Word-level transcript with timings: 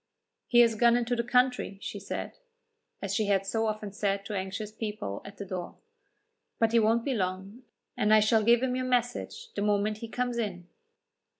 "He 0.47 0.61
has 0.61 0.73
gone 0.73 0.95
into 0.97 1.15
the 1.15 1.23
country," 1.23 1.77
she 1.79 1.99
said, 1.99 2.39
as 3.03 3.13
she 3.13 3.27
had 3.27 3.45
so 3.45 3.67
often 3.67 3.91
said 3.91 4.25
to 4.25 4.33
anxious 4.33 4.71
people 4.71 5.21
at 5.23 5.37
the 5.37 5.45
door; 5.45 5.75
"but 6.57 6.71
he 6.71 6.79
won't 6.79 7.05
be 7.05 7.13
long, 7.13 7.61
and 7.95 8.11
I 8.11 8.19
shall 8.19 8.41
give 8.41 8.63
him 8.63 8.75
your 8.75 8.87
message 8.87 9.53
the 9.53 9.61
moment 9.61 9.99
he 9.99 10.07
comes 10.07 10.39
in." 10.39 10.67